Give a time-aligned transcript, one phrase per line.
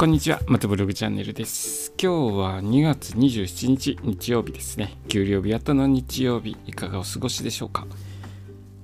[0.00, 1.92] こんにちは、またブログチャンネルです。
[2.02, 4.96] 今日は2月27日日曜日ですね。
[5.08, 7.86] 給料日後の日曜日、いかがお過ごしでしょうか？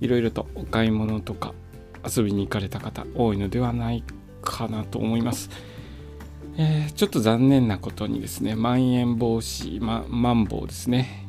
[0.03, 1.55] いろいろとお買い物とか
[2.07, 4.05] 遊びに行かれた方多いのではない
[4.43, 5.49] かなと思います。
[6.59, 11.27] えー、ちょっと残念なことにですね、まん延防止、ま、マンボウですね、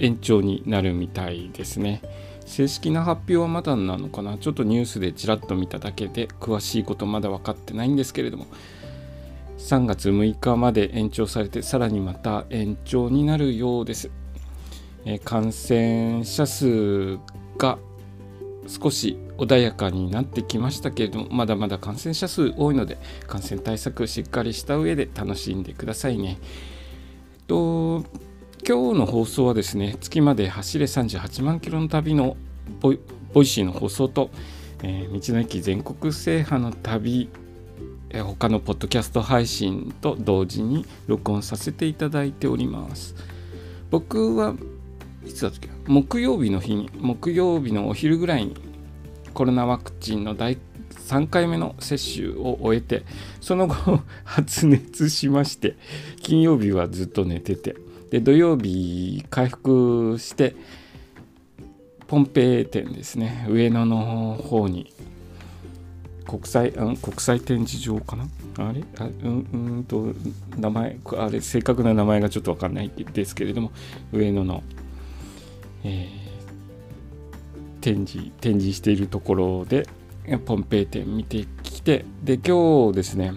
[0.00, 2.02] 延長になるみたいですね。
[2.44, 4.36] 正式な発表はまだなのかな？
[4.36, 8.46] ちょっとニュースでちらっと見ただけで詳しいことまだ分かってないんですけれども
[9.60, 14.10] 3月6日まで延長されてさらにまた延長になるようです、
[15.04, 17.18] えー、感染者数
[17.56, 17.78] が
[18.66, 26.38] 少し穏やかになってきましたけれどもまだまだ感染者数多いので感染対策しっかりした上で楽しんでくださいね。
[27.46, 28.04] と
[28.66, 32.36] 今日の放送はですね月まで走れ38万キロの旅の
[32.80, 34.30] ボイシーの放送と、
[34.82, 37.30] えー、道の駅全国制覇の旅
[38.12, 43.14] 他のポッドキャスト配信と同時に録音させていただいております。
[43.90, 44.54] 僕は
[45.24, 45.68] いつだったっけ？
[45.86, 48.56] 木曜日の日に木曜日のお昼ぐらいに
[49.34, 50.58] コロナワクチンの第
[51.08, 53.04] 3回目の接種を終えて
[53.40, 55.76] その後発熱しまして
[56.22, 57.76] 金曜日はずっと寝てて
[58.10, 60.54] で土曜日回復して
[62.06, 64.92] ポンペイ店ですね上野の方に
[66.30, 68.28] 国際、うん、国際展示場かな？
[68.58, 68.84] あれ？
[68.98, 70.14] あうんうんと
[70.56, 73.72] 名前あれ正確な名前がちょっと分かんないですけれども
[74.12, 74.62] 上野の、
[75.82, 79.88] えー、展示展示しているところで
[80.44, 83.32] ポンペイ店見てきてで今日ですね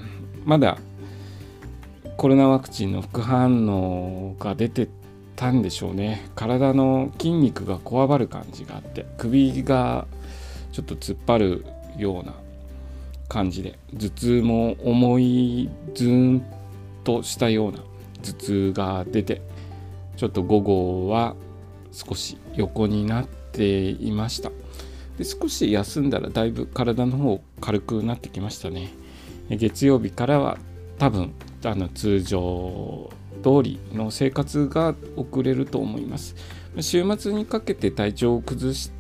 [0.46, 0.78] まだ
[2.16, 4.88] コロナワクチンの副反応が出て
[5.36, 6.30] たんでしょうね。
[6.36, 10.06] 体の筋肉がこわばる感じがあって首が
[10.72, 11.66] ちょっと突っ張る
[11.98, 12.36] ような
[13.28, 16.46] 感じで頭痛も重いズーン
[17.04, 17.80] としたような
[18.22, 19.42] 頭痛が出て
[20.16, 21.36] ちょっと午後は
[21.92, 24.52] 少し横になっていました。
[25.18, 28.90] で少し休んだらだいぶ体の方軽くなってきましたね。
[29.50, 30.58] 月曜日からは
[30.98, 31.34] 多分
[31.64, 33.12] あの通常
[33.44, 36.36] 通りの生活が送れると思います。
[36.80, 38.92] 週末にかけて体調を崩し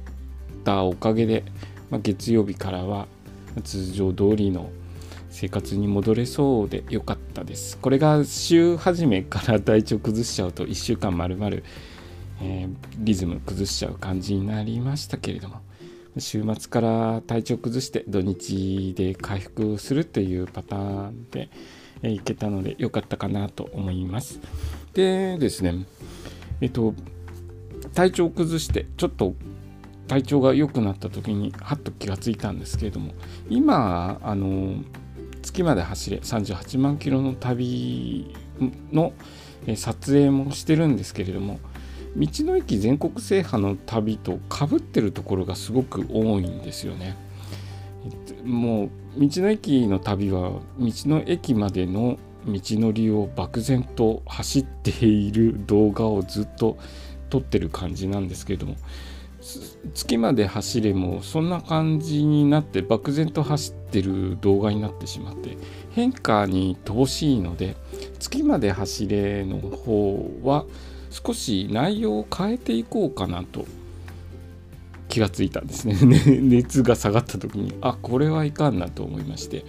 [0.64, 1.44] たおかげで、
[1.90, 3.08] まあ、月曜日からは
[3.62, 4.70] 通常通りの
[5.30, 7.78] 生活に戻れそうでよかったです。
[7.78, 11.64] これが週始めから体調崩しちゃうと1週間まるまる
[12.98, 15.62] リズム崩しちゃう感じになりましたけれども
[16.18, 21.50] 週末から体調崩して土日で回復するというパターンで
[22.04, 24.40] いけたのでよかったかなと思います。
[24.94, 25.86] でですね
[26.62, 26.94] えっと
[27.96, 29.34] 体調崩してちょっと
[30.14, 33.14] 体調が良くなった時にはっと気がついたんですけれども
[33.50, 34.84] 今あの
[35.42, 38.32] 月まで走れ38万キロの旅
[38.92, 39.14] の
[39.76, 41.60] 撮影もしてるんですけれども
[42.16, 47.18] 道の駅全国制覇の旅とかぶってるところがすごく多いんですよね。
[48.44, 56.78] もう道の駅の旅は道の駅までの道のりを漠然と走っている動画をずっと
[57.32, 58.76] 撮ってる感じなんですけれども
[59.94, 65.58] 月まで走れもそんな感じになって漠然と走ってる動画になってしまって
[65.92, 67.76] 変化に乏しいので
[68.20, 70.66] 月まで走れの方は
[71.10, 73.66] 少し内容を変えていこうかなと
[75.10, 75.96] 気がついたんですね。
[76.42, 79.66] 熱が下がった時にあこれはいかんなと思いまして。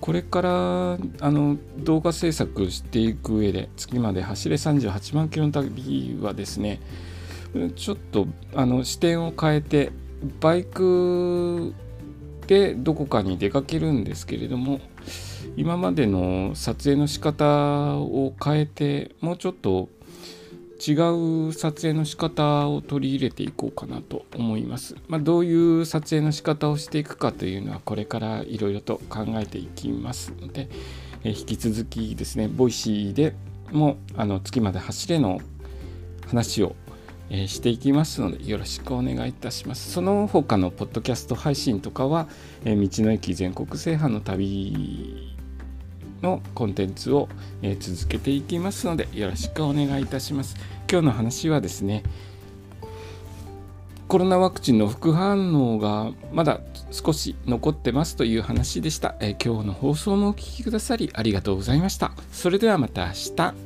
[0.00, 6.78] これからあの動画制作していく上で月まで走れ38万キロの旅はですね
[7.76, 9.92] ちょっとあの視点を変えて
[10.40, 11.74] バイク
[12.46, 14.80] でどこかに出かけるんですけれども
[15.56, 19.88] 今までの撮影の仕方を変えてもうちょっと
[20.86, 20.92] 違
[21.48, 24.96] う撮影の仕方を取り入れていこうかなと思います。
[25.08, 30.68] まあ、どういう撮影の仕方をしていくかというのはこれからいろいろと考えていきますので、
[31.22, 33.34] え引き続きですね、ボイシーで
[33.72, 35.40] もあの月まで走れの
[36.26, 36.74] 話を
[37.30, 39.90] えしていきますのでよろしくお願いいたします。
[39.90, 42.28] その他のポッドキャスト配信とかは、
[42.64, 45.34] え道の駅全国制覇の旅
[46.22, 47.28] のコンテンツを、
[47.62, 50.56] え続けていきますのでよろしくお願いいたします。
[50.90, 52.02] 今日の話はですね
[54.06, 56.60] コロナワクチンの副反応がまだ
[56.90, 59.16] 少し残ってますという話でした。
[59.20, 62.12] え今日の放送もお聴きくださりありがとうございました。
[62.30, 63.63] それではまた明日。